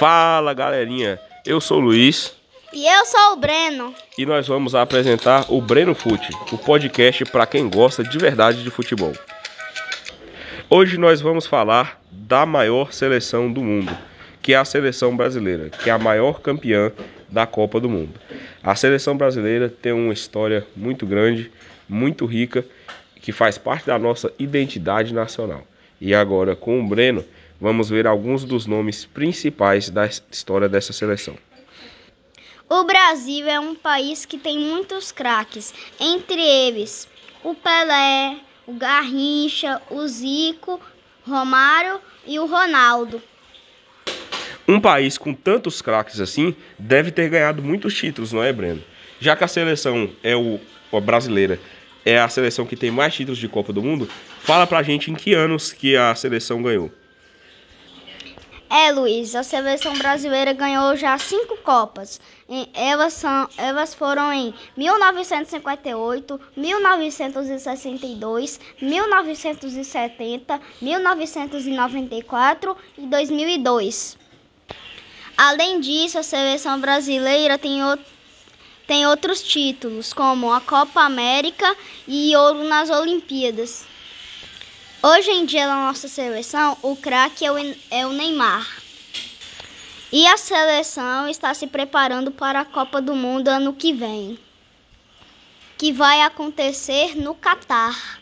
Fala 0.00 0.54
galerinha, 0.54 1.20
eu 1.44 1.60
sou 1.60 1.76
o 1.76 1.82
Luiz. 1.82 2.34
E 2.72 2.86
eu 2.86 3.04
sou 3.04 3.34
o 3.34 3.36
Breno. 3.36 3.94
E 4.16 4.24
nós 4.24 4.48
vamos 4.48 4.74
apresentar 4.74 5.44
o 5.52 5.60
Breno 5.60 5.94
Fute, 5.94 6.30
o 6.50 6.56
podcast 6.56 7.26
para 7.26 7.44
quem 7.44 7.68
gosta 7.68 8.02
de 8.02 8.16
verdade 8.16 8.62
de 8.62 8.70
futebol. 8.70 9.12
Hoje 10.70 10.96
nós 10.96 11.20
vamos 11.20 11.46
falar 11.46 12.00
da 12.10 12.46
maior 12.46 12.94
seleção 12.94 13.52
do 13.52 13.60
mundo, 13.62 13.94
que 14.40 14.54
é 14.54 14.56
a 14.56 14.64
seleção 14.64 15.14
brasileira, 15.14 15.68
que 15.68 15.90
é 15.90 15.92
a 15.92 15.98
maior 15.98 16.40
campeã 16.40 16.90
da 17.28 17.46
Copa 17.46 17.78
do 17.78 17.90
Mundo. 17.90 18.18
A 18.62 18.74
seleção 18.74 19.18
brasileira 19.18 19.68
tem 19.68 19.92
uma 19.92 20.14
história 20.14 20.66
muito 20.74 21.04
grande, 21.04 21.52
muito 21.86 22.24
rica, 22.24 22.64
que 23.20 23.32
faz 23.32 23.58
parte 23.58 23.88
da 23.88 23.98
nossa 23.98 24.32
identidade 24.38 25.12
nacional. 25.12 25.62
E 26.00 26.14
agora 26.14 26.56
com 26.56 26.80
o 26.80 26.88
Breno, 26.88 27.22
vamos 27.60 27.90
ver 27.90 28.06
alguns 28.06 28.44
dos 28.44 28.66
nomes 28.66 29.04
principais 29.04 29.90
da 29.90 30.06
história 30.06 30.68
dessa 30.68 30.92
seleção. 30.92 31.36
O 32.68 32.84
Brasil 32.84 33.48
é 33.48 33.58
um 33.58 33.74
país 33.74 34.24
que 34.24 34.38
tem 34.38 34.58
muitos 34.58 35.10
craques, 35.10 35.74
entre 35.98 36.40
eles 36.40 37.08
o 37.42 37.54
Pelé, 37.54 38.36
o 38.66 38.74
Garrincha, 38.74 39.80
o 39.90 40.06
Zico, 40.06 40.80
Romário 41.26 42.00
e 42.26 42.38
o 42.38 42.46
Ronaldo. 42.46 43.20
Um 44.68 44.80
país 44.80 45.18
com 45.18 45.34
tantos 45.34 45.82
craques 45.82 46.20
assim 46.20 46.54
deve 46.78 47.10
ter 47.10 47.28
ganhado 47.28 47.62
muitos 47.62 47.94
títulos, 47.94 48.32
não 48.32 48.42
é, 48.42 48.52
Breno? 48.52 48.82
Já 49.18 49.34
que 49.34 49.42
a 49.42 49.48
seleção 49.48 50.10
é 50.22 50.36
o 50.36 50.60
a 50.92 51.00
brasileira 51.00 51.60
é 52.04 52.18
a 52.18 52.28
seleção 52.28 52.66
que 52.66 52.76
tem 52.76 52.90
mais 52.90 53.14
títulos 53.14 53.38
de 53.38 53.48
Copa 53.48 53.72
do 53.72 53.82
Mundo, 53.82 54.08
fala 54.40 54.66
pra 54.66 54.82
gente 54.82 55.10
em 55.10 55.14
que 55.14 55.34
anos 55.34 55.72
que 55.72 55.96
a 55.96 56.14
seleção 56.14 56.62
ganhou. 56.62 56.90
É, 58.72 58.92
Luiz, 58.92 59.34
a 59.34 59.42
seleção 59.42 59.98
brasileira 59.98 60.52
ganhou 60.52 60.94
já 60.94 61.18
cinco 61.18 61.56
Copas. 61.56 62.20
Elas, 62.72 63.14
são, 63.14 63.48
elas 63.56 63.92
foram 63.92 64.32
em 64.32 64.54
1958, 64.76 66.40
1962, 66.56 68.60
1970, 68.80 70.60
1994 70.80 72.76
e 72.96 73.06
2002. 73.06 74.16
Além 75.36 75.80
disso, 75.80 76.20
a 76.20 76.22
seleção 76.22 76.80
brasileira 76.80 77.58
tem, 77.58 77.82
o, 77.82 77.98
tem 78.86 79.04
outros 79.04 79.42
títulos, 79.42 80.12
como 80.12 80.52
a 80.52 80.60
Copa 80.60 81.00
América 81.00 81.76
e 82.06 82.36
ouro 82.36 82.62
nas 82.62 82.88
Olimpíadas. 82.88 83.84
Hoje 85.02 85.30
em 85.30 85.46
dia, 85.46 85.66
na 85.66 85.86
nossa 85.86 86.08
seleção, 86.08 86.76
o 86.82 86.94
craque 86.94 87.46
é, 87.46 87.48
é 87.90 88.06
o 88.06 88.12
Neymar. 88.12 88.68
E 90.12 90.26
a 90.26 90.36
seleção 90.36 91.26
está 91.26 91.54
se 91.54 91.66
preparando 91.66 92.30
para 92.30 92.60
a 92.60 92.64
Copa 92.66 93.00
do 93.00 93.14
Mundo 93.14 93.48
ano 93.48 93.72
que 93.72 93.94
vem, 93.94 94.38
que 95.78 95.90
vai 95.90 96.20
acontecer 96.20 97.16
no 97.16 97.34
Catar. 97.34 98.20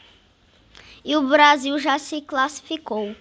E 1.05 1.17
o 1.17 1.23
Brasil 1.23 1.77
já 1.81 1.99
se 1.99 2.21
classificou. 2.21 3.13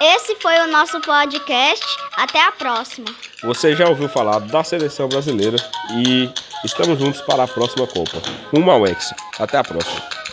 Esse 0.00 0.34
foi 0.36 0.58
o 0.60 0.66
nosso 0.66 1.00
podcast. 1.00 1.86
Até 2.16 2.42
a 2.42 2.50
próxima. 2.50 3.06
Você 3.44 3.76
já 3.76 3.88
ouviu 3.88 4.08
falar 4.08 4.40
da 4.40 4.64
seleção 4.64 5.08
brasileira 5.08 5.58
e 5.92 6.28
estamos 6.64 6.98
juntos 6.98 7.20
para 7.20 7.44
a 7.44 7.48
próxima 7.48 7.86
Copa. 7.86 8.20
Rumo 8.52 8.70
ao 8.70 8.82
Até 9.38 9.58
a 9.58 9.62
próxima. 9.62 10.25